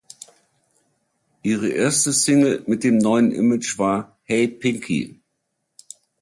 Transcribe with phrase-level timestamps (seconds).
[1.43, 5.21] Ihre erste Single mit dem neuen Image war "Hey Pinky".